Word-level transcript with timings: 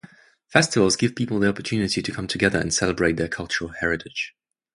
Festivals 0.47 0.95
give 0.95 1.13
people 1.15 1.37
the 1.37 1.47
opportunity 1.47 2.01
to 2.01 2.11
come 2.11 2.25
together 2.25 2.57
and 2.59 2.73
celebrate 2.73 3.17
their 3.17 3.27
cultural 3.27 3.69
heritage. 3.69 4.33